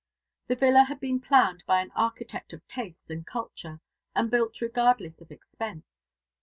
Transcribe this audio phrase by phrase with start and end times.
[0.47, 3.81] The villa had been planned by an architect of taste and culture,
[4.15, 5.85] and built regardless of expense.